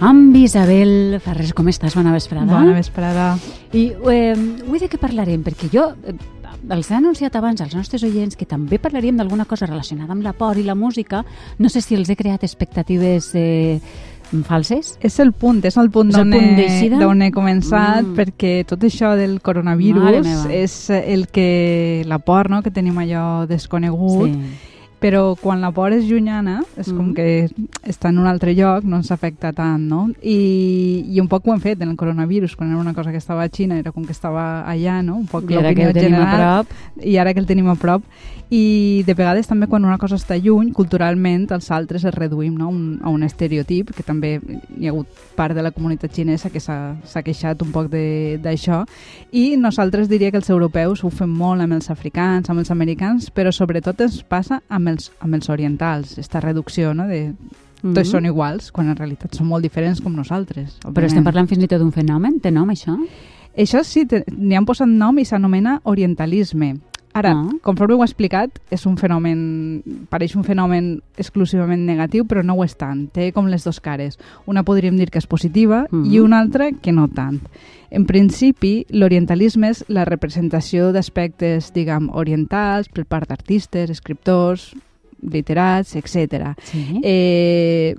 amb 0.00 0.34
Isabel 0.36 1.18
Ferrés. 1.24 1.52
Com 1.56 1.68
estàs? 1.70 1.94
Bona 1.98 2.12
vesprada. 2.14 2.46
Bona 2.50 2.74
vesprada. 2.76 3.28
I 3.72 3.88
eh, 3.92 4.34
avui 4.66 4.78
de 4.82 4.88
què 4.90 4.98
parlarem? 5.00 5.42
Perquè 5.46 5.70
jo 5.72 5.88
eh, 6.06 6.14
els 6.70 6.90
he 6.90 6.96
anunciat 6.98 7.34
abans 7.38 7.60
als 7.64 7.74
nostres 7.76 8.02
oients 8.06 8.36
que 8.36 8.46
també 8.48 8.78
parlaríem 8.82 9.16
d'alguna 9.18 9.46
cosa 9.48 9.66
relacionada 9.66 10.12
amb 10.14 10.22
la 10.26 10.32
por 10.36 10.58
i 10.58 10.64
la 10.66 10.74
música. 10.78 11.24
No 11.58 11.68
sé 11.68 11.82
si 11.82 11.96
els 11.98 12.10
he 12.10 12.16
creat 12.16 12.44
expectatives 12.46 13.32
eh, 13.34 13.80
falses. 14.44 14.96
És 15.00 15.18
el 15.24 15.32
punt, 15.32 15.62
és 15.64 15.76
el 15.80 15.90
punt 15.90 16.10
d'on 16.12 16.32
he, 16.34 17.26
he 17.26 17.30
començat, 17.32 18.04
Mm. 18.04 18.14
perquè 18.14 18.64
tot 18.68 18.82
això 18.84 19.14
del 19.16 19.40
coronavirus 19.40 20.46
és 20.52 20.90
el 20.90 21.28
que... 21.32 22.04
la 22.06 22.18
por, 22.18 22.50
no?, 22.50 22.62
que 22.62 22.70
tenim 22.70 22.98
allò 22.98 23.46
desconegut, 23.48 24.28
Sí. 24.30 24.76
Però 25.00 25.36
quan 25.40 25.60
la 25.60 25.70
por 25.70 25.92
és 25.92 26.04
llunyana, 26.08 26.62
és 26.76 26.88
com 26.92 27.08
Mm. 27.10 27.14
que 27.14 27.48
està 27.86 28.08
en 28.10 28.18
un 28.18 28.26
altre 28.26 28.54
lloc, 28.54 28.84
no 28.84 28.96
ens 28.96 29.10
afecta 29.12 29.52
tant, 29.52 29.80
no? 29.88 30.08
I, 30.22 31.04
I 31.08 31.20
un 31.20 31.28
poc 31.28 31.46
ho 31.46 31.52
hem 31.54 31.60
fet 31.60 31.80
en 31.82 31.90
el 31.90 31.96
coronavirus, 31.96 32.56
quan 32.56 32.70
era 32.70 32.80
una 32.80 32.94
cosa 32.94 33.10
que 33.12 33.18
estava 33.18 33.42
a 33.44 33.48
Xina, 33.48 33.78
era 33.78 33.92
com 33.92 34.04
que 34.04 34.12
estava 34.12 34.64
allà, 34.68 35.02
no? 35.04 35.16
Un 35.16 35.26
poc 35.26 35.50
I 35.50 35.54
ara 35.56 35.74
que 35.74 35.86
ho 35.88 35.92
tenim 35.92 36.14
a 36.18 36.24
general. 36.26 36.64
prop... 36.66 36.76
i 37.04 37.16
ara 37.16 37.32
que 37.32 37.40
el 37.40 37.46
tenim 37.46 37.68
a 37.68 37.76
prop 37.76 38.02
i 38.50 39.02
de 39.06 39.12
vegades 39.12 39.46
també 39.46 39.66
quan 39.68 39.84
una 39.84 39.98
cosa 39.98 40.16
està 40.16 40.34
lluny 40.40 40.72
culturalment 40.72 41.46
els 41.52 41.70
altres 41.70 42.02
es 42.08 42.14
reduïm 42.14 42.54
no? 42.56 42.64
a, 42.64 42.68
un, 42.72 42.98
a 43.04 43.10
un 43.12 43.22
estereotip 43.22 43.90
que 43.94 44.02
també 44.02 44.40
hi 44.80 44.86
ha 44.88 44.90
hagut 44.94 45.06
part 45.36 45.54
de 45.54 45.62
la 45.62 45.70
comunitat 45.70 46.10
xinesa 46.16 46.48
que 46.48 46.58
s'ha 46.58 47.22
queixat 47.22 47.60
un 47.62 47.70
poc 47.72 47.90
de- 47.92 48.40
d'això 48.42 48.86
i 49.32 49.56
nosaltres 49.60 50.08
diria 50.08 50.30
que 50.30 50.38
els 50.40 50.48
europeus 50.48 51.04
ho 51.04 51.10
fem 51.10 51.28
molt 51.28 51.60
amb 51.60 51.74
els 51.76 51.90
africans, 51.90 52.48
amb 52.48 52.60
els 52.64 52.70
americans 52.70 53.28
però 53.30 53.52
sobretot 53.52 54.00
ens 54.00 54.22
passa 54.24 54.62
amb 54.68 54.87
els, 54.88 55.12
amb 55.20 55.34
els 55.38 55.48
orientals, 55.48 56.18
esta 56.18 56.40
reducció 56.40 56.94
no? 56.94 57.06
de 57.06 57.34
tots 57.80 58.08
Mhm. 58.08 58.10
són 58.10 58.26
iguals 58.26 58.72
quan 58.72 58.88
en 58.88 58.96
realitat 58.96 59.36
són 59.38 59.46
molt 59.46 59.62
diferents 59.62 60.00
com 60.00 60.12
nosaltres 60.16 60.80
Però 60.80 60.88
estem 61.06 61.20
òbviament. 61.20 61.24
parlant 61.24 61.48
fins 61.48 61.62
i 61.62 61.68
tot 61.68 61.78
d'un 61.78 61.92
fenomen? 61.92 62.40
Té 62.40 62.50
nom, 62.50 62.68
això? 62.68 62.96
Això 63.56 63.84
sí, 63.84 64.04
n'hi 64.36 64.54
han 64.56 64.66
posat 64.66 64.88
nom 64.88 65.16
i 65.18 65.24
s'anomena 65.24 65.80
orientalisme. 65.84 66.76
Ara, 67.14 67.32
Ah. 67.32 67.48
conforme 67.62 67.94
ho 67.94 68.02
he 68.02 68.04
explicat, 68.04 68.50
és 68.70 68.84
un 68.86 68.96
fenomen, 68.96 69.82
pareix 70.08 70.36
un 70.36 70.44
fenomen 70.44 71.02
exclusivament 71.16 71.84
negatiu, 71.86 72.24
però 72.26 72.44
no 72.44 72.54
ho 72.54 72.64
és 72.64 72.76
tant. 72.76 73.08
Té 73.10 73.32
com 73.32 73.46
les 73.46 73.64
dues 73.64 73.80
cares. 73.80 74.18
Una 74.46 74.62
podríem 74.62 74.96
dir 74.96 75.10
que 75.10 75.18
és 75.18 75.26
positiva 75.26 75.86
Mhm. 75.90 76.04
i 76.12 76.20
una 76.20 76.38
altra 76.40 76.70
que 76.72 76.92
no 76.92 77.08
tant. 77.08 77.40
En 77.90 78.04
principi, 78.04 78.86
l'orientalisme 78.90 79.70
és 79.70 79.84
la 79.88 80.04
representació 80.04 80.92
d'aspectes, 80.92 81.72
diguem, 81.72 82.10
orientals 82.12 82.88
per 82.88 83.06
part 83.06 83.28
d'artistes, 83.28 83.88
escriptors, 83.90 84.74
literats, 85.22 85.96
etc. 85.96 86.54
Sí. 86.62 87.00
Eh, 87.02 87.96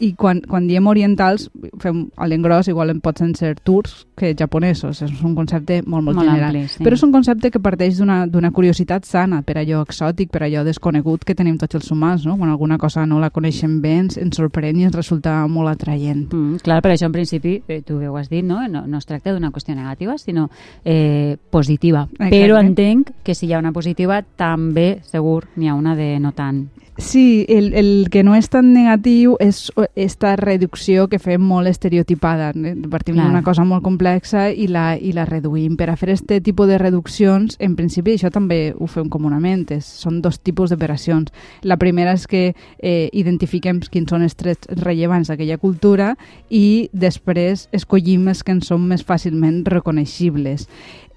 i 0.00 0.12
quan, 0.14 0.40
quan 0.46 0.66
diem 0.68 0.86
orientals, 0.86 1.48
fem 1.82 2.04
a 2.16 2.28
l'engròs, 2.30 2.68
igual 2.70 2.90
en 2.90 3.00
poden 3.00 3.34
ser 3.34 3.54
turcs 3.60 4.06
que 4.18 4.34
japonesos. 4.38 5.02
És 5.02 5.22
un 5.24 5.34
concepte 5.34 5.80
molt, 5.84 6.04
molt, 6.04 6.16
Molt 6.16 6.28
general. 6.28 6.54
ampli, 6.54 6.68
sí. 6.68 6.82
Però 6.84 6.94
és 6.94 7.02
un 7.02 7.12
concepte 7.12 7.50
que 7.50 7.60
parteix 7.60 7.98
d'una 7.98 8.26
d'una 8.26 8.50
curiositat 8.54 9.04
sana 9.04 9.42
per 9.42 9.58
allò 9.58 9.82
exòtic, 9.82 10.30
per 10.30 10.42
allò 10.44 10.64
desconegut 10.64 11.24
que 11.24 11.34
tenim 11.34 11.58
tots 11.58 11.74
els 11.74 11.90
humans, 11.90 12.26
no? 12.26 12.36
Quan 12.36 12.50
alguna 12.50 12.78
cosa 12.78 13.06
no 13.06 13.18
la 13.18 13.30
coneixem 13.30 13.80
bé, 13.82 13.96
ens, 14.04 14.18
ens 14.18 14.36
sorprèn 14.36 14.78
i 14.78 14.84
ens 14.84 14.94
resulta 14.94 15.46
molt 15.48 15.68
atraient. 15.72 16.26
Mm, 16.32 16.62
clar, 16.62 16.80
per 16.82 16.92
això 16.92 17.06
en 17.06 17.12
principi, 17.12 17.62
eh, 17.68 17.82
tu 17.82 17.98
ho 17.98 18.16
has 18.16 18.28
dit, 18.28 18.44
no? 18.44 18.66
no, 18.68 18.86
no 18.86 18.98
es 18.98 19.06
tracta 19.06 19.32
d'una 19.32 19.50
qüestió 19.50 19.74
negativa, 19.74 20.18
sinó 20.18 20.48
eh, 20.84 21.36
positiva. 21.50 22.08
Exacte. 22.12 22.34
Però 22.36 22.58
entenc 22.60 23.10
que 23.24 23.34
si 23.34 23.46
hi 23.46 23.52
ha 23.54 23.58
una 23.58 23.72
positiva, 23.72 24.22
també 24.22 25.00
segur 25.02 25.44
n'hi 25.56 25.68
ha 25.68 25.74
una 25.74 25.96
de 25.96 26.18
no 26.20 26.32
tant. 26.32 26.68
Sí, 26.98 27.46
el, 27.48 27.74
el 27.74 28.08
que 28.10 28.24
no 28.24 28.34
és 28.34 28.48
tan 28.50 28.72
negatiu 28.74 29.36
és 29.38 29.68
esta 29.96 30.36
reducció 30.36 31.08
que 31.08 31.18
fem 31.18 31.40
molt 31.42 31.66
estereotipada. 31.68 32.50
eh? 32.54 32.74
Partim 32.90 33.16
d'una 33.16 33.42
cosa 33.42 33.64
molt 33.64 33.82
complexa 33.82 34.50
i 34.50 34.66
la, 34.68 34.96
i 34.96 35.12
la 35.12 35.24
reduïm. 35.24 35.76
Per 35.76 35.90
a 35.90 35.96
fer 35.96 36.10
este 36.10 36.40
tipus 36.40 36.68
de 36.68 36.78
reduccions, 36.78 37.56
en 37.58 37.74
principi 37.76 38.12
això 38.14 38.30
també 38.30 38.74
ho 38.78 38.86
fem 38.86 39.08
comunament. 39.08 39.66
És, 39.72 39.84
són 39.84 40.20
dos 40.22 40.38
tipus 40.40 40.70
d'operacions. 40.70 41.32
La 41.62 41.76
primera 41.76 42.12
és 42.12 42.26
que 42.26 42.54
eh, 42.78 43.08
identifiquem 43.12 43.80
quins 43.90 44.10
són 44.10 44.22
els 44.22 44.34
trets 44.36 44.68
rellevants 44.82 45.28
d'aquella 45.28 45.58
cultura 45.58 46.14
i 46.50 46.88
després 46.92 47.68
escollim 47.72 48.28
els 48.28 48.42
que 48.44 48.52
ens 48.52 48.66
són 48.68 48.86
més 48.88 49.04
fàcilment 49.04 49.64
reconeixibles. 49.66 50.68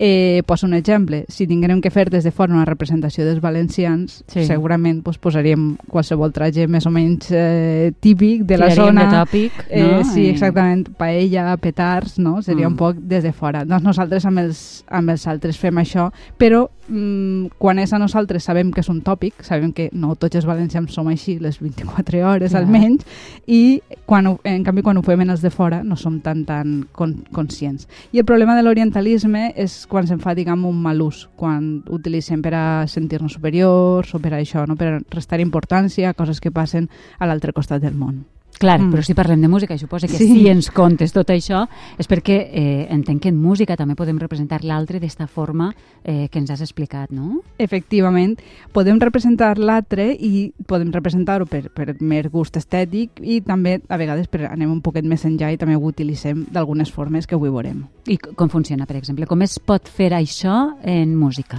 Eh, 0.04 0.42
poso 0.48 0.66
un 0.66 0.74
exemple. 0.74 1.26
Si 1.30 1.46
tinguérem 1.46 1.80
que 1.80 1.92
fer 1.94 2.10
des 2.10 2.24
de 2.24 2.32
fora 2.32 2.54
una 2.56 2.66
representació 2.66 3.24
dels 3.24 3.40
valencians, 3.40 4.24
Sí. 4.28 4.46
segurament 4.46 5.04
pues, 5.04 5.20
posaríem 5.20 5.76
qualsevol 5.88 6.32
traje 6.34 6.66
més 6.68 6.88
o 6.88 6.90
menys 6.92 7.28
eh, 7.30 7.92
típic 8.00 8.42
de 8.50 8.58
la 8.68 8.76
zona. 8.76 9.04
de 9.06 9.18
tòpic, 9.18 9.52
Eh, 9.70 9.84
no? 9.84 10.04
sí, 10.04 10.22
I- 10.26 10.30
exactament, 10.30 10.90
paella, 10.98 11.58
petards, 11.58 12.20
no? 12.20 12.42
Seria 12.42 12.68
Mm. 12.68 12.72
un 12.72 12.78
poc 12.78 12.96
des 12.98 13.24
de 13.24 13.32
fora. 13.34 13.66
Doncs 13.66 13.84
nosaltres 13.84 14.26
amb 14.26 14.40
els, 14.40 14.84
amb 14.88 15.10
els 15.10 15.28
altres 15.28 15.58
fem 15.58 15.76
això, 15.76 16.12
però 16.38 16.70
mm, 16.88 17.46
quan 17.58 17.80
és 17.80 17.94
a 17.94 18.00
nosaltres 18.00 18.44
sabem 18.44 18.72
que 18.72 18.82
és 18.82 18.90
un 18.90 19.02
tòpic, 19.02 19.44
sabem 19.44 19.72
que 19.72 19.90
no 19.94 20.16
tots 20.16 20.36
els 20.36 20.46
valencians 20.46 20.92
som 20.94 21.08
així 21.08 21.40
les 21.40 21.60
24 21.60 22.22
hores 22.28 22.52
Clar. 22.52 22.64
almenys, 22.64 23.06
i 23.48 23.82
quan 24.06 24.28
ho, 24.28 24.40
en 24.44 24.64
canvi 24.64 24.82
quan 24.82 24.98
ho 24.98 25.02
fem 25.02 25.22
en 25.22 25.30
els 25.30 25.42
de 25.42 25.50
fora 25.52 25.84
no 25.84 25.96
som 25.96 26.20
tan 26.20 26.44
tan 26.46 26.88
con, 26.92 27.24
conscients. 27.32 27.88
I 28.12 28.20
el 28.20 28.26
problema 28.26 28.56
de 28.58 28.64
l'orientalisme 28.64 29.54
és 29.56 29.88
quan 29.88 30.06
se'n 30.08 30.20
fa, 30.20 30.36
diguem, 30.36 30.66
un 30.66 30.82
mal 30.82 31.02
ús, 31.02 31.30
quan 31.38 31.84
utilitzem 31.88 32.42
per 32.42 32.54
a 32.56 32.88
sentir-nos 32.88 33.34
superiors 33.34 34.14
o 34.14 34.20
per 34.20 34.34
a 34.34 34.40
això, 34.42 34.68
no? 34.68 34.76
per 34.76 34.88
a 34.88 35.00
restar 35.10 35.40
importància 35.40 36.10
a 36.10 36.14
coses 36.14 36.42
que 36.42 36.52
passen 36.52 36.90
a 37.20 37.26
l'altre 37.26 37.54
costat 37.54 37.82
del 37.82 37.94
món. 37.96 38.26
Clar, 38.62 38.78
Mm. 38.80 38.92
però 38.94 39.02
si 39.02 39.16
parlem 39.18 39.42
de 39.42 39.48
música 39.50 39.74
i 39.74 39.80
suposa 39.82 40.06
que 40.08 40.14
Sí. 40.20 40.28
si 40.28 40.48
ens 40.48 40.70
contes 40.70 41.12
tot 41.12 41.28
això 41.34 41.68
és 41.98 42.08
perquè 42.08 42.36
eh, 42.54 42.88
entenc 42.94 43.24
que 43.24 43.30
en 43.30 43.42
música 43.42 43.76
també 43.76 43.96
podem 43.96 44.20
representar 44.20 44.64
l'altre 44.64 45.00
d'esta 45.00 45.26
forma 45.26 45.74
eh, 46.04 46.28
que 46.30 46.38
ens 46.38 46.52
has 46.52 46.62
explicat, 46.62 47.10
no? 47.10 47.42
Efectivament, 47.58 48.38
podem 48.72 49.00
representar 49.00 49.58
l'altre 49.58 50.12
i 50.14 50.54
podem 50.68 50.92
representar-ho 50.92 51.48
per, 51.48 51.72
per 51.74 51.96
mer 52.02 52.30
gust 52.30 52.56
estètic 52.58 53.18
i 53.24 53.42
també 53.42 53.82
a 53.90 53.98
vegades 53.98 54.28
per 54.28 54.46
anem 54.52 54.72
un 54.72 54.82
poquet 54.82 55.06
més 55.06 55.26
enllà 55.26 55.52
i 55.52 55.58
també 55.58 55.76
ho 55.76 55.82
utilitzem 55.82 56.46
d'algunes 56.52 56.92
formes 56.92 57.26
que 57.26 57.34
avui 57.34 57.50
veurem. 57.50 57.88
I 58.08 58.18
com 58.18 58.48
funciona, 58.48 58.86
per 58.86 58.98
exemple? 58.98 59.26
Com 59.26 59.42
es 59.42 59.58
pot 59.58 59.90
fer 59.90 60.12
això 60.14 60.76
en 60.84 61.16
música? 61.16 61.58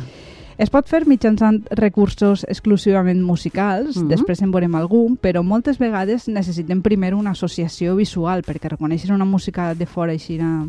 Es 0.62 0.70
pot 0.70 0.86
fer 0.86 1.00
mitjançant 1.10 1.64
recursos 1.74 2.44
exclusivament 2.46 3.18
musicals, 3.26 3.96
Mhm. 3.96 4.06
després 4.12 4.42
en 4.44 4.52
veurem 4.52 4.76
algun, 4.78 5.16
però 5.18 5.42
moltes 5.42 5.78
vegades 5.80 6.28
necessitem 6.28 6.82
primer 6.82 7.14
una 7.14 7.32
associació 7.32 7.96
visual 7.96 8.44
perquè 8.46 8.70
reconèixer 8.70 9.10
una 9.12 9.24
música 9.24 9.74
de 9.74 9.86
fora 9.86 10.12
així 10.12 10.38
na- 10.38 10.68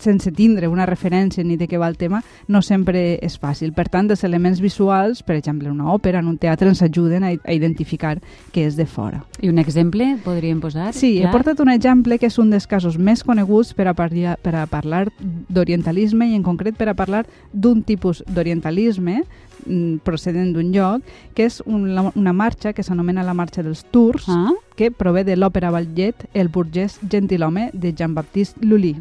sense 0.00 0.32
tindre 0.32 0.68
una 0.68 0.86
referència 0.86 1.44
ni 1.44 1.56
de 1.56 1.68
què 1.68 1.78
va 1.78 1.88
el 1.88 1.96
tema, 1.96 2.22
no 2.48 2.62
sempre 2.62 3.18
és 3.22 3.38
fàcil. 3.40 3.72
Per 3.76 3.88
tant, 3.88 4.10
els 4.10 4.24
elements 4.24 4.60
visuals, 4.60 5.22
per 5.22 5.36
exemple, 5.36 5.68
en 5.68 5.80
una 5.80 5.92
òpera, 5.92 6.20
en 6.20 6.28
un 6.28 6.38
teatre, 6.38 6.68
ens 6.68 6.82
ajuden 6.82 7.24
a, 7.24 7.32
a 7.32 7.52
identificar 7.54 8.18
què 8.54 8.66
és 8.66 8.76
de 8.76 8.86
fora. 8.86 9.22
I 9.40 9.48
un 9.52 9.58
exemple 9.58 10.16
podríem 10.24 10.60
posar? 10.60 10.92
Sí, 10.96 11.18
he 11.18 11.26
Clar. 11.26 11.32
portat 11.34 11.60
un 11.60 11.70
exemple 11.72 12.18
que 12.18 12.26
és 12.30 12.38
un 12.38 12.50
dels 12.50 12.66
casos 12.66 12.98
més 12.98 13.22
coneguts 13.24 13.74
per 13.74 13.88
a, 13.90 13.94
parlar, 13.94 14.36
per 14.42 14.54
a 14.56 14.66
parlar 14.70 15.06
d'orientalisme 15.48 16.28
i 16.30 16.34
en 16.36 16.42
concret 16.46 16.76
per 16.76 16.88
a 16.90 16.94
parlar 16.94 17.26
d'un 17.52 17.82
tipus 17.82 18.22
d'orientalisme 18.28 19.22
mm, 19.66 20.00
procedent 20.06 20.52
d'un 20.54 20.72
lloc, 20.74 21.02
que 21.34 21.46
és 21.48 21.60
una, 21.66 22.10
una 22.14 22.32
marxa 22.32 22.72
que 22.72 22.84
s'anomena 22.86 23.24
la 23.26 23.34
marxa 23.34 23.62
dels 23.62 23.84
Tours, 23.90 24.28
Ah, 24.30 24.52
que 24.76 24.90
prové 24.90 25.24
de 25.24 25.36
l'òpera 25.36 25.70
ballet 25.70 26.26
El 26.34 26.48
burgès 26.48 26.98
gentilhome 27.10 27.70
de 27.72 27.92
Jean-Baptiste 27.92 28.64
Lully. 28.64 28.96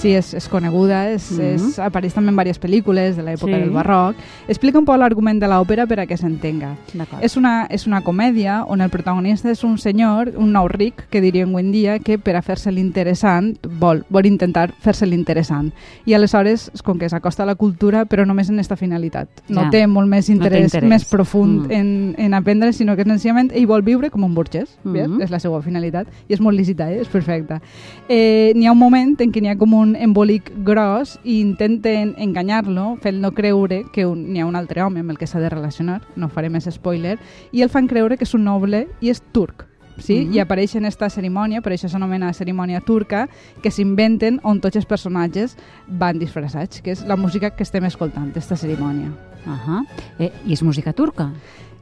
Sí, 0.00 0.14
és, 0.16 0.32
és 0.32 0.48
coneguda, 0.48 1.10
és, 1.12 1.26
Mhm. 1.32 1.40
és, 1.56 1.78
apareix 1.78 2.14
també 2.14 2.30
en 2.30 2.34
diverses 2.36 2.58
pel·lícules 2.58 3.16
de 3.16 3.22
l'època 3.22 3.52
Sí. 3.54 3.60
del 3.60 3.68
barroc. 3.70 4.16
Explica 4.48 4.78
un 4.78 4.86
poc 4.86 4.96
l'argument 4.96 5.38
de 5.38 5.46
l'òpera 5.46 5.86
per 5.86 6.00
a 6.00 6.06
que 6.06 6.16
s'entenga. 6.16 6.76
És 7.20 7.36
una, 7.36 7.66
és 7.68 7.86
una 7.86 8.00
comèdia 8.00 8.64
on 8.66 8.80
el 8.80 8.88
protagonista 8.88 9.50
és 9.50 9.62
un 9.62 9.76
senyor, 9.76 10.32
un 10.38 10.52
nou 10.52 10.68
ric, 10.68 10.94
que 11.10 11.20
diríem 11.20 11.50
avui 11.50 11.60
en 11.64 11.70
dia, 11.72 11.98
que 11.98 12.16
per 12.18 12.34
a 12.36 12.40
fer-se 12.40 12.72
l'interessant 12.72 13.58
vol, 13.78 14.06
vol 14.08 14.24
intentar 14.24 14.72
fer-se 14.80 15.04
l'interessant. 15.04 15.70
I 16.06 16.14
aleshores, 16.14 16.70
com 16.82 16.98
que 16.98 17.06
s'acosta 17.10 17.42
a 17.42 17.46
la 17.46 17.54
cultura, 17.56 18.06
però 18.06 18.24
només 18.26 18.48
en 18.48 18.54
aquesta 18.54 18.76
finalitat. 18.76 19.28
No 19.50 19.64
Ja. 19.64 19.70
té 19.70 19.86
molt 19.86 20.08
més 20.08 20.30
No 20.30 20.36
té 20.38 20.44
interès, 20.46 20.64
interès. 20.64 20.88
més 20.88 21.04
profund 21.04 21.66
Mm. 21.66 21.72
en, 21.72 22.14
en 22.16 22.32
aprendre, 22.34 22.72
sinó 22.72 22.96
que 22.96 23.04
senzillament 23.04 23.52
ell 23.52 23.66
vol 23.66 23.82
viure 23.82 24.08
com 24.08 24.24
un 24.24 24.34
burgès. 24.34 24.78
Mm 24.82 25.20
És 25.20 25.30
la 25.30 25.38
seva 25.38 25.60
finalitat. 25.60 26.06
I 26.26 26.32
és 26.32 26.40
molt 26.40 26.56
lícita, 26.56 26.90
eh? 26.90 27.00
és 27.02 27.08
perfecta. 27.08 27.60
Eh, 28.08 28.52
n'hi 28.56 28.66
ha 28.66 28.72
un 28.72 28.78
moment 28.78 29.20
en 29.20 29.30
què 29.30 29.42
n'hi 29.42 29.48
ha 29.48 29.56
com 29.56 29.74
un 29.74 29.89
embolic 29.96 30.50
gros 30.64 31.18
i 31.24 31.40
intenten 31.40 32.14
enganyar-lo, 32.18 32.96
fent-lo 33.02 33.32
creure 33.32 33.84
que 33.92 34.06
un, 34.06 34.26
n'hi 34.32 34.40
ha 34.40 34.46
un 34.46 34.56
altre 34.56 34.82
home 34.82 35.00
amb 35.00 35.10
el 35.10 35.18
que 35.18 35.26
s'ha 35.26 35.40
de 35.40 35.48
relacionar, 35.48 36.00
no 36.16 36.28
faré 36.28 36.50
més 36.50 36.68
spoiler, 36.70 37.18
i 37.52 37.62
el 37.62 37.70
fan 37.70 37.88
creure 37.88 38.16
que 38.16 38.24
és 38.24 38.34
un 38.34 38.44
noble 38.44 38.86
i 39.00 39.10
és 39.10 39.22
turc. 39.32 39.66
sí? 40.00 40.24
Mhm. 40.24 40.34
I 40.34 40.38
apareix 40.40 40.74
en 40.76 40.86
esta 40.86 41.10
cerimònia, 41.10 41.60
per 41.60 41.72
això 41.72 41.88
s'anomena 41.88 42.32
cerimònia 42.32 42.80
turca, 42.80 43.28
que 43.62 43.70
s'inventen 43.70 44.40
on 44.42 44.60
tots 44.60 44.76
els 44.76 44.86
personatges 44.86 45.56
van 45.86 46.18
disfressats, 46.18 46.80
que 46.80 46.92
és 46.92 47.04
la 47.04 47.16
música 47.16 47.50
que 47.50 47.62
estem 47.62 47.84
escoltant, 47.84 48.32
esta 48.34 48.56
cerimònia. 48.56 49.12
Ahà. 49.46 49.84
Eh, 50.18 50.32
I 50.46 50.52
és 50.52 50.62
música 50.62 50.92
turca? 50.92 51.32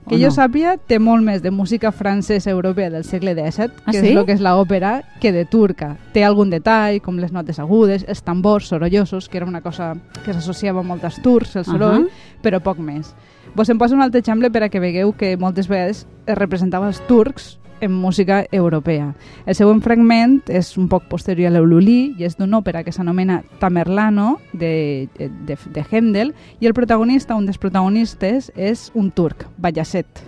Que 0.08 0.16
jo 0.18 0.28
no? 0.28 0.34
sàpia, 0.34 0.76
té 0.88 0.98
molt 0.98 1.22
més 1.24 1.42
de 1.42 1.50
música 1.50 1.92
francesa 1.92 2.50
europea 2.50 2.90
del 2.90 3.04
segle 3.04 3.34
XVII, 3.34 3.70
Ah, 3.84 3.92
que 3.92 4.00
sí? 4.00 4.06
és 4.12 4.16
el 4.16 4.24
que 4.26 4.32
és 4.32 4.40
l'òpera, 4.40 5.02
que 5.20 5.32
de 5.32 5.44
turca. 5.44 5.96
Té 6.12 6.24
algun 6.24 6.50
detall, 6.50 7.00
com 7.02 7.18
les 7.18 7.32
notes 7.32 7.58
agudes, 7.58 8.04
els 8.08 8.22
tambors 8.22 8.68
sorollosos, 8.68 9.28
que 9.28 9.36
era 9.38 9.46
una 9.46 9.60
cosa 9.60 9.94
que 10.24 10.32
s'associava 10.32 10.82
molt 10.82 11.04
als 11.04 11.20
turcs, 11.22 11.56
el 11.56 11.64
soroll, 11.64 12.06
Ahà. 12.08 12.40
però 12.42 12.60
poc 12.60 12.78
més. 12.78 13.14
Vos 13.54 13.68
em 13.68 13.78
poso 13.78 13.94
un 13.94 14.02
altre 14.02 14.20
exemple 14.20 14.50
per 14.50 14.62
a 14.64 14.68
que 14.68 14.80
vegueu 14.80 15.12
que 15.16 15.36
moltes 15.36 15.68
vegades 15.68 16.06
es 16.26 16.36
representava 16.38 16.86
els 16.88 17.00
turcs 17.06 17.58
en 17.80 17.92
música 17.92 18.46
europea. 18.52 19.14
El 19.46 19.54
següent 19.54 19.82
fragment 19.84 20.40
és 20.48 20.74
un 20.78 20.88
poc 20.88 21.08
posterior 21.10 21.50
a 21.50 21.54
l'Eululí 21.56 22.14
i 22.18 22.26
és 22.28 22.38
d'una 22.38 22.60
òpera 22.60 22.84
que 22.84 22.94
s'anomena 22.94 23.42
Tamerlano 23.60 24.38
de, 24.52 25.08
de, 25.18 25.56
de 25.56 25.84
Händel 25.90 26.34
i 26.60 26.66
el 26.66 26.74
protagonista, 26.74 27.36
un 27.36 27.46
dels 27.46 27.58
protagonistes, 27.58 28.52
és 28.56 28.90
un 28.94 29.10
turc, 29.10 29.46
Bayazet. 29.56 30.24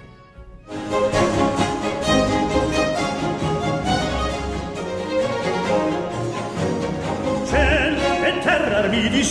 Ciel 7.50 7.99
e 8.26 8.32
terra 8.44 8.85
armi 8.85 9.08
di 9.11 9.25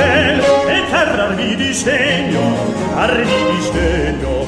Ciel 0.00 0.40
e 0.40 0.80
terra 0.90 1.24
armi 1.28 1.54
di 1.56 1.72
sdegno 1.74 2.40
Armi 2.96 3.24
di 3.50 3.60
sdegno 3.60 4.46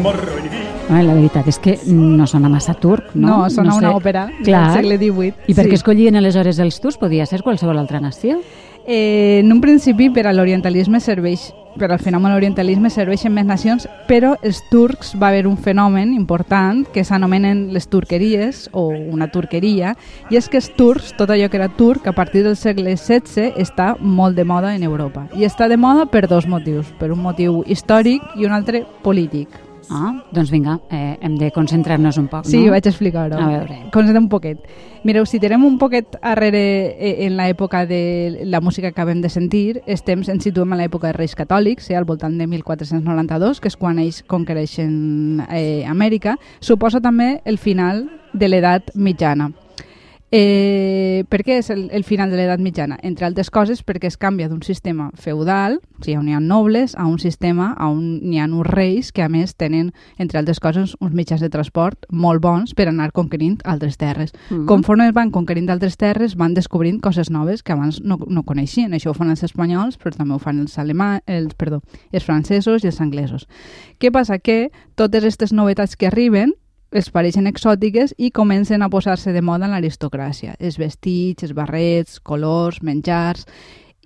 Morro 0.00 0.36
in 0.38 0.48
vita 0.48 0.62
Ah, 0.88 1.00
la 1.02 1.14
veritat 1.16 1.48
és 1.48 1.56
que 1.58 1.72
no 1.88 2.26
sona 2.28 2.46
massa 2.52 2.74
turc, 2.76 3.14
no? 3.16 3.26
No, 3.26 3.50
sona 3.50 3.72
sé. 3.72 3.78
una 3.80 3.94
òpera 3.96 4.26
Clar. 4.44 4.66
del 4.68 4.74
segle 4.76 4.98
XVIII. 5.00 5.32
I 5.48 5.54
per 5.56 5.64
què 5.64 5.72
sí. 5.72 5.78
escollien 5.80 6.18
aleshores 6.20 6.60
els 6.60 6.76
turcs? 6.78 6.98
Podia 7.00 7.24
ser 7.26 7.40
qualsevol 7.42 7.80
altra 7.80 8.02
nació? 8.04 8.36
Eh, 8.86 9.40
en 9.40 9.52
un 9.52 9.60
principi, 9.60 10.10
per 10.10 10.26
a 10.26 10.32
l'orientalisme 10.32 11.00
serveix 11.00 11.52
per 11.78 11.90
al 11.90 11.98
fenomen 11.98 12.32
orientalisme 12.32 12.90
serveixen 12.90 13.32
més 13.34 13.46
nacions, 13.46 13.88
però 14.08 14.34
els 14.42 14.60
turcs 14.70 15.14
va 15.20 15.28
haver 15.28 15.46
un 15.50 15.56
fenomen 15.58 16.12
important 16.14 16.84
que 16.94 17.04
s'anomenen 17.04 17.66
les 17.74 17.88
turqueries 17.90 18.68
o 18.72 18.88
una 18.90 19.30
turqueria, 19.32 19.96
i 20.30 20.38
és 20.38 20.48
que 20.48 20.60
els 20.60 20.70
turcs, 20.78 21.14
tot 21.18 21.30
allò 21.30 21.50
que 21.50 21.60
era 21.60 21.68
turc, 21.68 22.06
a 22.06 22.14
partir 22.14 22.44
del 22.46 22.56
segle 22.56 22.96
XVI 22.96 23.54
està 23.60 23.94
molt 24.00 24.36
de 24.36 24.44
moda 24.44 24.74
en 24.74 24.82
Europa. 24.82 25.26
I 25.34 25.48
està 25.48 25.68
de 25.68 25.80
moda 25.80 26.06
per 26.06 26.26
dos 26.28 26.46
motius, 26.46 26.94
per 26.98 27.12
un 27.12 27.22
motiu 27.22 27.62
històric 27.66 28.22
i 28.38 28.46
un 28.46 28.54
altre 28.54 28.84
polític. 29.02 29.63
Ah, 29.90 30.24
doncs 30.32 30.50
vinga, 30.50 30.78
eh, 30.90 31.18
hem 31.20 31.36
de 31.36 31.50
concentrar-nos 31.52 32.16
un 32.18 32.28
poc, 32.28 32.44
Sí, 32.46 32.64
no? 32.64 32.72
vaig 32.72 32.86
explicar-ho. 32.86 33.36
A 33.38 33.46
veure. 33.48 33.78
Concentrem 33.92 34.24
un 34.24 34.28
poquet. 34.28 34.58
Mireu, 35.04 35.26
si 35.26 35.38
tirem 35.38 35.64
un 35.64 35.78
poquet 35.78 36.16
arrere 36.22 36.96
eh, 36.98 37.26
en 37.26 37.36
l'època 37.36 37.84
de 37.86 38.40
la 38.44 38.60
música 38.60 38.88
que 38.88 38.94
acabem 39.00 39.20
de 39.20 39.28
sentir, 39.28 39.82
estem, 39.86 40.22
ens 40.26 40.42
situem 40.42 40.72
a 40.72 40.76
l'època 40.76 41.08
de 41.08 41.12
Reis 41.18 41.34
Catòlics, 41.36 41.90
eh, 41.90 41.96
al 41.96 42.04
voltant 42.04 42.38
de 42.38 42.46
1492, 42.46 43.60
que 43.60 43.68
és 43.68 43.76
quan 43.76 43.98
ells 43.98 44.22
conquereixen 44.26 45.44
eh, 45.50 45.84
Amèrica, 45.86 46.38
suposa 46.60 47.00
també 47.00 47.40
el 47.44 47.58
final 47.58 48.08
de 48.32 48.48
l'edat 48.48 48.90
mitjana. 48.94 49.52
Eh, 50.34 51.22
per 51.30 51.44
què 51.46 51.60
és 51.60 51.68
el, 51.70 51.84
el 51.94 52.02
final 52.02 52.32
de 52.32 52.34
l'edat 52.34 52.58
mitjana? 52.58 52.96
Entre 53.06 53.22
altres 53.22 53.52
coses 53.54 53.84
perquè 53.86 54.08
es 54.10 54.16
canvia 54.18 54.48
d'un 54.50 54.64
sistema 54.66 55.12
feudal, 55.14 55.76
o 55.78 56.02
sigui, 56.02 56.16
on 56.18 56.26
hi 56.26 56.34
ha 56.34 56.40
nobles, 56.42 56.96
a 56.98 57.04
un 57.06 57.20
sistema 57.22 57.68
on 57.86 58.18
hi 58.18 58.40
ha 58.42 58.48
uns 58.48 58.66
reis 58.66 59.12
que 59.14 59.22
a 59.22 59.28
més 59.30 59.54
tenen, 59.54 59.92
entre 60.18 60.40
altres 60.40 60.58
coses, 60.58 60.96
uns 60.98 61.14
mitjans 61.14 61.44
de 61.44 61.52
transport 61.54 62.08
molt 62.10 62.42
bons 62.42 62.74
per 62.74 62.88
anar 62.90 63.12
conquerint 63.14 63.60
altres 63.62 63.94
terres. 64.00 64.34
Mhm. 64.48 64.66
Conforme 64.66 65.06
van 65.14 65.30
conquerint 65.30 65.70
altres 65.70 65.94
terres, 65.96 66.34
van 66.34 66.58
descobrint 66.58 66.98
coses 66.98 67.30
noves 67.30 67.62
que 67.62 67.70
abans 67.70 68.02
no, 68.02 68.18
no 68.26 68.42
coneixien. 68.42 68.90
Això 68.90 69.10
ho 69.10 69.14
fan 69.14 69.30
els 69.30 69.46
espanyols, 69.46 70.00
però 70.02 70.16
també 70.16 70.34
ho 70.34 70.42
fan 70.42 70.58
els, 70.58 70.74
alemà, 70.82 71.20
els, 71.26 71.54
perdó, 71.54 71.78
els 72.10 72.26
francesos 72.26 72.82
i 72.82 72.90
els 72.90 73.00
anglesos. 73.00 73.46
Què 74.02 74.10
passa? 74.10 74.40
Que 74.42 74.72
totes 74.96 75.22
aquestes 75.22 75.52
novetats 75.52 75.94
que 75.94 76.10
arriben 76.10 76.58
els 76.94 77.10
pareixen 77.10 77.48
exòtiques 77.50 78.14
i 78.22 78.30
comencen 78.30 78.82
a 78.82 78.88
posar-se 78.90 79.32
de 79.34 79.42
moda 79.42 79.66
en 79.66 79.74
l'aristocràcia. 79.74 80.54
Els 80.60 80.78
vestits, 80.78 81.42
els 81.42 81.56
barrets, 81.56 82.20
colors, 82.22 82.82
menjars... 82.82 83.48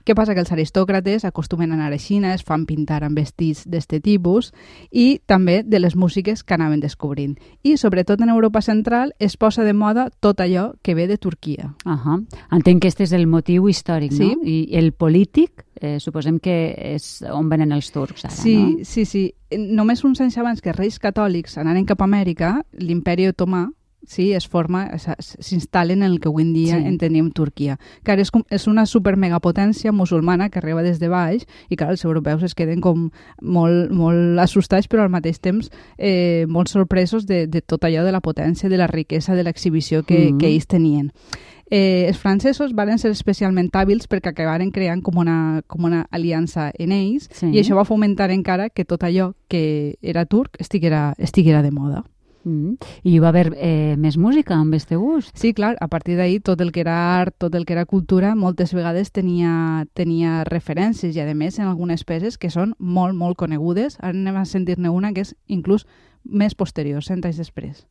Què 0.09 0.15
passa? 0.17 0.33
Que 0.33 0.41
els 0.41 0.53
aristòcrates 0.55 1.27
acostumen 1.29 1.69
a 1.69 1.75
anar 1.77 1.91
a 1.93 1.99
Xina, 2.01 2.31
es 2.33 2.41
fan 2.41 2.63
pintar 2.65 3.03
amb 3.05 3.19
vestits 3.19 3.67
d'este 3.69 3.99
tipus 4.01 4.55
i 4.91 5.19
també 5.29 5.59
de 5.69 5.83
les 5.83 5.97
músiques 6.01 6.41
que 6.49 6.55
anaven 6.57 6.81
descobrint. 6.81 7.35
I 7.63 7.75
sobretot 7.77 8.23
en 8.25 8.31
Europa 8.33 8.63
central 8.65 9.13
es 9.19 9.37
posa 9.37 9.67
de 9.69 9.75
moda 9.77 10.07
tot 10.25 10.41
allò 10.41 10.71
que 10.81 10.95
ve 10.97 11.05
de 11.11 11.19
Turquia. 11.19 11.75
Ahà. 11.85 12.23
Entenc 12.51 12.81
que 12.81 12.89
este 12.89 13.05
és 13.05 13.13
el 13.13 13.27
motiu 13.27 13.69
històric, 13.69 14.13
Sí. 14.17 14.31
no? 14.33 14.41
I 14.49 14.71
el 14.81 14.93
polític, 14.95 15.67
eh, 15.77 16.01
suposem 16.01 16.39
que 16.41 16.73
és 16.95 17.23
on 17.31 17.51
venen 17.51 17.71
els 17.73 17.93
turcs 17.93 18.25
ara, 18.25 18.33
Sí, 18.35 18.57
no? 18.57 18.85
sí, 18.85 19.05
sí. 19.05 19.35
Només 19.51 20.05
uns 20.05 20.23
anys 20.23 20.39
abans 20.39 20.63
que 20.63 20.73
reis 20.73 20.99
catòlics 20.99 21.59
anaren 21.59 21.85
cap 21.85 22.01
a 22.01 22.05
Amèrica, 22.05 22.63
l'imperi 22.73 23.29
otomà 23.29 23.69
sí, 24.07 24.33
es 24.33 24.47
forma, 24.49 24.91
s'instal·len 25.19 25.99
en 26.03 26.03
el 26.05 26.21
que 26.21 26.29
avui 26.29 26.43
en 26.43 26.53
dia 26.55 26.79
Sí. 26.79 26.87
entenem 26.87 27.31
Turquia. 27.31 27.79
Que 28.05 28.13
ara 28.13 28.23
és, 28.23 28.31
com, 28.31 28.43
és 28.51 28.67
una 28.67 28.87
supermegapotència 28.87 29.93
musulmana 29.93 30.49
que 30.51 30.59
arriba 30.59 30.83
des 30.83 30.99
de 31.01 31.09
baix 31.09 31.47
i 31.69 31.77
que 31.77 31.85
els 31.85 32.05
europeus 32.05 32.43
es 32.43 32.55
queden 32.55 32.81
com 32.81 33.11
molt, 33.43 33.91
molt 33.91 34.39
assustats 34.39 34.89
però 34.89 35.03
al 35.03 35.11
mateix 35.11 35.41
temps 35.41 35.71
eh, 35.99 36.47
molt 36.49 36.69
sorpresos 36.69 37.27
de, 37.27 37.47
de 37.47 37.61
tot 37.61 37.85
allò 37.85 38.05
de 38.05 38.13
la 38.13 38.21
potència, 38.21 38.69
de 38.69 38.77
la 38.79 38.87
riquesa, 38.87 39.35
de 39.35 39.45
l'exhibició 39.45 40.03
que, 40.05 40.31
Mhm. 40.33 40.39
que 40.39 40.47
ells 40.49 40.67
tenien. 40.67 41.13
Eh, 41.71 42.07
els 42.09 42.17
francesos 42.17 42.73
van 42.73 42.99
ser 42.99 43.11
especialment 43.11 43.69
hàbils 43.77 44.09
perquè 44.09 44.31
acabaren 44.31 44.71
creant 44.71 45.03
com 45.03 45.19
una, 45.19 45.61
com 45.67 45.85
una 45.85 46.07
aliança 46.11 46.73
en 46.79 46.93
ells 46.93 47.29
Sí. 47.31 47.47
i 47.53 47.59
això 47.61 47.77
va 47.77 47.85
fomentar 47.85 48.31
encara 48.31 48.71
que 48.71 48.87
tot 48.87 49.03
allò 49.03 49.35
que 49.49 49.97
era 50.01 50.25
turc 50.25 50.57
estiguera, 50.59 51.15
estiguera 51.19 51.61
de 51.63 51.71
moda. 51.71 52.05
Mm. 52.49 52.79
I 53.05 53.13
hi 53.13 53.19
va 53.21 53.29
haver 53.29 53.53
eh, 53.57 53.95
més 54.01 54.17
música 54.17 54.57
amb 54.57 54.75
este 54.75 54.97
gust? 54.97 55.35
Sí, 55.37 55.53
clar, 55.55 55.75
a 55.81 55.89
partir 55.93 56.17
d'ahir 56.17 56.41
tot 56.47 56.63
el 56.65 56.73
que 56.73 56.81
era 56.81 56.97
art, 57.21 57.37
tot 57.39 57.55
el 57.55 57.67
que 57.69 57.77
era 57.77 57.85
cultura, 57.85 58.35
moltes 58.35 58.73
vegades 58.75 59.13
tenia, 59.13 59.85
tenia 59.99 60.43
referències 60.49 61.17
i, 61.17 61.21
a 61.21 61.35
més, 61.35 61.61
en 61.61 61.69
algunes 61.69 62.07
peces 62.09 62.39
que 62.41 62.51
són 62.51 62.75
molt, 62.79 63.15
molt 63.19 63.37
conegudes. 63.37 64.01
Ara 64.01 64.17
anem 64.17 64.41
a 64.41 64.49
sentir-ne 64.49 64.89
una 64.89 65.13
que 65.13 65.27
és 65.27 65.37
inclús 65.47 65.87
més 66.25 66.57
posterior, 66.57 67.05
cent 67.05 67.25
anys 67.25 67.45
després. 67.45 67.85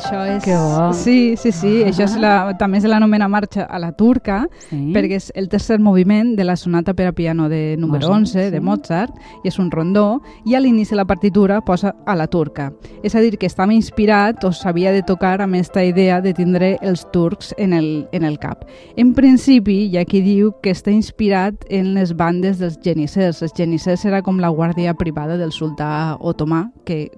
Això 0.00 0.20
és... 0.26 0.42
Que 0.44 0.56
bo. 0.56 0.90
Sí, 0.96 1.36
sí, 1.36 1.52
sí. 1.52 1.72
Això 1.86 2.06
és 2.06 2.16
la, 2.20 2.54
també 2.58 2.80
se 2.80 2.88
l'anomena 2.88 3.28
marxa 3.28 3.66
a 3.68 3.78
la 3.78 3.92
turca, 3.92 4.42
Sí. 4.70 4.78
perquè 4.94 5.16
és 5.18 5.30
el 5.36 5.48
tercer 5.48 5.78
moviment 5.80 6.34
de 6.36 6.44
la 6.44 6.56
sonata 6.56 6.94
per 6.94 7.06
a 7.08 7.12
piano 7.12 7.48
de 7.48 7.76
número 7.78 8.08
Mozart, 8.08 8.20
11 8.22 8.44
sí. 8.46 8.50
de 8.50 8.60
Mozart 8.60 9.14
i 9.44 9.48
és 9.48 9.58
un 9.58 9.70
rondó 9.70 10.20
i 10.46 10.54
a 10.54 10.60
l'inici 10.60 10.90
de 10.94 10.96
la 11.00 11.04
partitura 11.04 11.60
posa 11.60 11.94
a 12.06 12.14
la 12.16 12.26
turca. 12.26 12.70
És 13.02 13.14
a 13.14 13.20
dir, 13.20 13.36
que 13.38 13.46
estava 13.46 13.74
inspirat 13.74 14.44
o 14.44 14.52
s'havia 14.52 14.92
de 14.92 15.02
tocar 15.02 15.40
amb 15.40 15.54
aquesta 15.54 15.84
idea 15.84 16.20
de 16.20 16.32
tindre 16.34 16.76
els 16.82 17.06
turcs 17.12 17.54
en 17.58 17.72
el, 17.72 18.08
en 18.12 18.24
el 18.24 18.38
cap. 18.38 18.64
En 18.96 19.12
principi, 19.14 19.86
hi 19.90 19.98
ha 19.98 20.04
qui 20.04 20.22
diu 20.24 20.52
que 20.62 20.72
està 20.72 20.90
inspirat 20.94 21.64
en 21.68 21.94
les 21.94 22.14
bandes 22.16 22.58
dels 22.58 22.78
genissers. 22.82 23.42
Els 23.42 23.54
genissers 23.56 24.04
era 24.06 24.22
com 24.22 24.38
la 24.40 24.50
guàrdia 24.50 24.94
privada 24.94 25.36
del 25.36 25.52
sultà 25.52 26.16
otomà, 26.20 26.70
que 26.84 27.10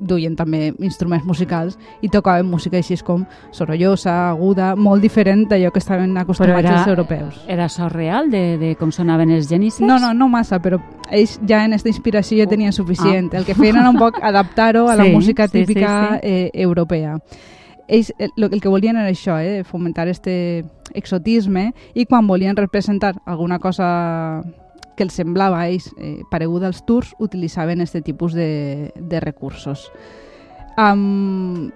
duien 0.00 0.34
també 0.34 0.72
instruments 0.80 1.26
musicals 1.26 1.78
i 2.00 2.08
tocaven 2.08 2.46
música 2.48 2.78
així 2.78 2.96
com 3.04 3.26
sorollosa, 3.52 4.30
aguda, 4.30 4.74
molt 4.76 5.02
diferent 5.02 5.46
d'allò 5.50 5.70
que 5.70 5.78
estaven 5.78 6.16
acostumats 6.16 6.58
era- 6.64 6.78
els 6.80 6.88
europeus. 6.88 7.40
Era 7.46 7.68
so 7.68 7.88
real 7.88 8.30
de, 8.30 8.56
de 8.58 8.74
com 8.76 8.90
sonaven 8.92 9.30
els 9.30 9.48
genisses? 9.48 9.80
No, 9.86 9.98
no, 9.98 10.14
no 10.14 10.28
massa, 10.28 10.58
però 10.62 10.80
ells 11.10 11.38
ja 11.46 11.64
en 11.64 11.72
aquesta 11.74 11.88
inspiració 11.92 12.38
ja 12.42 12.48
tenien 12.48 12.72
suficient. 12.72 13.32
El 13.34 13.44
que 13.44 13.54
feien 13.54 13.76
era 13.76 13.90
un 13.90 13.98
poc 13.98 14.18
adaptar-ho 14.22 14.88
a 14.88 14.96
la 14.96 15.02
Ah. 15.02 15.06
Sí, 15.06 15.12
música 15.12 15.46
sí, 15.48 15.58
sí, 15.60 15.66
típica 15.66 16.14
sí. 16.14 16.18
Eh, 16.22 16.50
europea. 16.54 17.18
Ells 17.88 18.12
el, 18.18 18.30
lo- 18.36 18.46
el 18.50 18.60
que 18.60 18.68
volien 18.68 18.96
era 18.96 19.08
això, 19.10 19.38
eh, 19.42 19.64
fomentar 19.64 20.08
este 20.08 20.64
exotisme 20.94 21.74
i 21.94 22.06
quan 22.06 22.26
volien 22.26 22.56
representar 22.56 23.16
alguna 23.26 23.58
cosa 23.58 24.42
que 25.00 25.06
els 25.08 25.16
semblava 25.16 25.62
a 25.62 25.68
ells 25.72 25.88
eh, 25.96 26.20
pareguda 26.28 26.68
als 26.68 26.82
turcs, 26.84 27.14
utilitzaven 27.24 27.80
este 27.80 28.02
tipus 28.04 28.34
de, 28.36 28.92
de 29.00 29.20
recursos. 29.24 29.86
Um, 30.76 31.70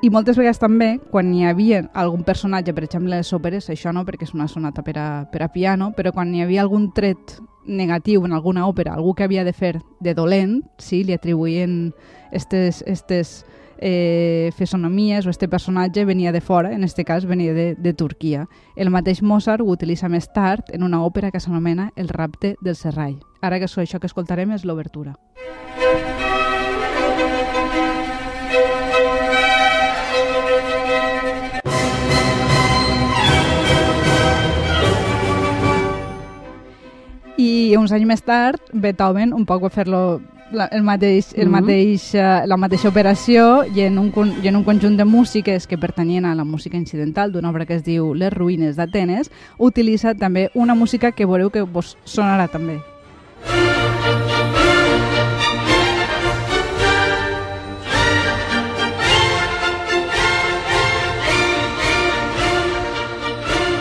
i 0.00 0.08
moltes 0.08 0.38
vegades 0.40 0.60
també, 0.60 0.94
quan 1.12 1.28
hi 1.36 1.44
havia 1.44 1.82
algun 1.92 2.24
personatge, 2.24 2.72
per 2.72 2.86
exemple, 2.86 3.12
les 3.12 3.34
òperes, 3.36 3.68
això 3.72 3.92
no, 3.92 4.06
perquè 4.08 4.24
és 4.24 4.32
una 4.32 4.48
sonata 4.48 4.80
per 4.86 4.96
a, 4.96 5.08
per 5.28 5.44
a 5.44 5.50
piano, 5.52 5.90
però 5.96 6.14
quan 6.16 6.32
hi 6.32 6.40
havia 6.44 6.64
algun 6.64 6.88
tret 6.96 7.36
negatiu 7.68 8.24
en 8.24 8.32
alguna 8.32 8.64
òpera, 8.64 8.94
algú 8.96 9.12
que 9.12 9.26
havia 9.28 9.44
de 9.44 9.52
fer 9.52 9.74
de 10.00 10.14
dolent, 10.16 10.62
sí, 10.80 11.02
li 11.04 11.12
atribuïen 11.12 11.92
estes, 12.32 12.80
estes 12.86 13.42
eh, 13.80 14.50
fesonomies 14.56 15.26
o 15.26 15.30
este 15.30 15.48
personatge 15.48 16.04
venia 16.04 16.32
de 16.32 16.40
fora, 16.40 16.72
en 16.72 16.84
este 16.84 17.04
cas 17.04 17.26
venia 17.26 17.54
de, 17.54 17.74
de 17.74 17.92
Turquia. 17.94 18.48
El 18.76 18.90
mateix 18.90 19.22
Mozart 19.22 19.62
ho 19.62 19.70
utilitza 19.70 20.08
més 20.08 20.30
tard 20.32 20.70
en 20.72 20.82
una 20.82 21.02
òpera 21.04 21.30
que 21.30 21.40
s'anomena 21.40 21.92
El 21.96 22.08
rapte 22.08 22.56
del 22.60 22.76
Serrall. 22.76 23.20
Ara 23.40 23.58
que 23.58 23.66
això 23.66 24.00
que 24.00 24.06
escoltarem 24.06 24.52
és 24.52 24.64
l'obertura. 24.64 25.16
I 37.36 37.76
uns 37.76 37.92
anys 37.92 38.06
més 38.08 38.22
tard, 38.24 38.62
Beethoven 38.72 39.34
un 39.36 39.44
poc 39.44 39.66
va 39.66 39.68
fer-lo 39.68 40.20
la, 40.52 40.66
el 40.66 40.82
mateix, 40.82 41.32
el 41.36 41.48
Mhm. 41.48 41.52
mateix, 41.52 42.14
uh, 42.14 42.46
la 42.46 42.56
mateixa 42.56 42.88
operació 42.88 43.64
i 43.74 43.80
en, 43.82 43.98
un, 43.98 44.12
i 44.42 44.48
en 44.48 44.56
un 44.56 44.64
conjunt 44.64 44.96
de 44.96 45.04
músiques 45.04 45.66
que 45.66 45.76
pertanyien 45.78 46.24
a 46.24 46.34
la 46.34 46.44
música 46.44 46.76
incidental 46.76 47.32
d'una 47.32 47.50
obra 47.50 47.66
que 47.66 47.74
es 47.74 47.84
diu 47.84 48.14
Les 48.14 48.32
ruïnes 48.32 48.76
d'Atenes, 48.76 49.30
utilitza 49.58 50.14
també 50.14 50.50
una 50.54 50.74
música 50.74 51.12
que 51.12 51.26
veureu 51.26 51.50
que 51.50 51.62
vos 51.62 51.96
sonarà 52.04 52.48
també. 52.48 52.80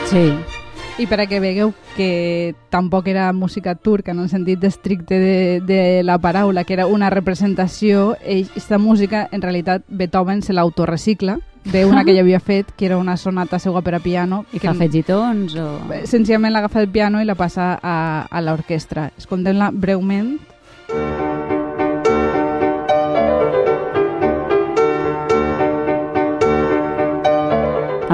Sí. 0.09 0.54
I 0.97 1.07
per 1.11 1.19
a 1.19 1.25
que 1.27 1.41
vegueu 1.43 1.73
que 1.97 2.55
tampoc 2.71 3.09
era 3.11 3.33
música 3.33 3.73
turca 3.75 4.13
en 4.13 4.21
el 4.23 4.29
sentit 4.31 4.63
estricte 4.63 5.17
de, 5.19 5.59
de 5.59 6.03
la 6.07 6.15
paraula, 6.23 6.63
que 6.63 6.71
era 6.71 6.87
una 6.87 7.09
representació, 7.09 8.13
aquesta 8.23 8.77
música 8.77 9.27
en 9.31 9.41
realitat 9.41 9.83
Beethoven 9.89 10.41
se 10.41 10.55
l'autorecicla 10.55 11.35
d'una 11.65 12.05
que 12.05 12.13
ja 12.15 12.23
havia 12.23 12.39
fet, 12.39 12.71
que 12.77 12.85
era 12.85 12.97
una 12.97 13.17
sonata 13.17 13.59
seua 13.59 13.81
per 13.81 13.95
a 13.95 13.99
piano. 13.99 14.45
I 14.53 14.59
que 14.61 14.69
fa 14.69 14.71
afegitons 14.71 15.57
o... 15.59 15.67
Senzillament 16.07 16.55
l'agafa 16.55 16.79
el 16.79 16.87
piano 16.87 17.19
i 17.19 17.27
la 17.27 17.35
passa 17.35 17.73
a, 17.75 17.97
a 18.31 18.41
l'orquestra. 18.41 19.09
Escoltem-la 19.17 19.71
breument. 19.75 20.37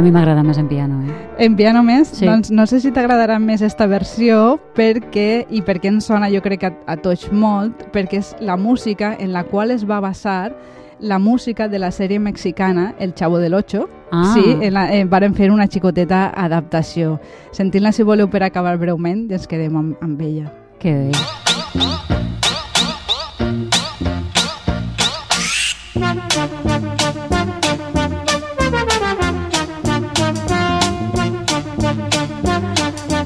A 0.02 0.04
mi 0.04 0.10
m'agrada 0.10 0.42
més 0.42 0.58
en 0.58 0.66
piano, 0.66 0.96
eh? 1.06 1.12
En 1.46 1.56
piano 1.56 1.84
més, 1.84 2.08
Sí. 2.08 2.26
doncs 2.26 2.50
no 2.50 2.66
sé 2.66 2.80
si 2.80 2.90
t'agradarà 2.90 3.38
més 3.38 3.62
esta 3.62 3.86
versió 3.86 4.60
perquè, 4.74 5.46
i 5.48 5.62
perquè 5.62 5.90
ens 5.90 6.06
sona 6.06 6.28
jo 6.28 6.42
crec 6.42 6.60
que 6.60 6.66
a, 6.66 6.74
a 6.88 6.96
tots 6.98 7.32
molt, 7.32 7.86
perquè 7.94 8.18
és 8.18 8.36
la 8.40 8.58
música 8.58 9.16
en 9.20 9.32
la 9.32 9.44
qual 9.44 9.70
es 9.70 9.86
va 9.88 10.00
basar 10.00 10.56
la 11.00 11.20
música 11.20 11.68
de 11.68 11.78
la 11.78 11.92
sèrie 11.92 12.18
mexicana 12.18 12.96
El 12.98 13.14
Chavo 13.14 13.38
del 13.38 13.54
Ocho. 13.54 13.92
Ah. 14.12 14.34
Sí, 14.34 14.58
en 14.60 14.74
la, 14.74 14.92
eh, 14.92 15.06
varen 15.06 15.36
fer 15.36 15.52
una 15.52 15.68
xicoteta 15.68 16.32
adaptació. 16.36 17.20
Sentint-la, 17.52 17.92
si 17.92 18.02
voleu, 18.02 18.28
per 18.28 18.42
acabar 18.42 18.80
breument, 18.80 19.30
i 19.30 19.34
ens 19.38 19.46
quedem 19.46 19.78
amb, 19.78 20.02
amb 20.02 20.20
ella. 20.20 20.52
Que 20.80 21.12
bé. 21.12 22.31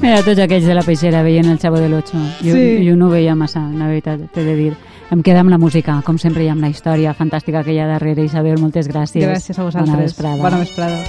Mira, 0.06 0.20
tots 0.22 0.38
aquells 0.38 0.62
de 0.68 0.74
la 0.76 0.84
peixera 0.86 1.18
veient 1.26 1.48
el 1.50 1.56
Xavo 1.58 1.80
de 1.82 1.88
l'Ocho. 1.90 2.18
Jo, 2.38 2.52
Sí. 2.54 2.86
jo 2.86 2.94
no 2.94 3.08
ho 3.08 3.10
veia 3.10 3.34
massa, 3.34 3.58
la 3.74 3.88
veritat, 3.88 4.20
t'he 4.32 4.44
de 4.44 4.54
dir. 4.54 4.72
Em 5.10 5.20
queda 5.20 5.40
amb 5.40 5.50
la 5.50 5.58
música, 5.58 6.00
com 6.06 6.16
sempre, 6.16 6.44
i 6.44 6.48
amb 6.48 6.60
la 6.60 6.68
història 6.68 7.12
fantàstica 7.12 7.64
que 7.64 7.72
hi 7.74 7.80
ha 7.80 7.88
darrere. 7.88 8.22
Isabel, 8.22 8.60
moltes 8.60 8.88
gràcies. 8.88 9.26
Gràcies 9.26 9.58
a 9.58 9.62
Bona 9.64 9.80
vosaltres. 9.82 10.04
vesprada. 10.14 10.36
Bona 10.42 10.58
vesprada. 10.58 11.02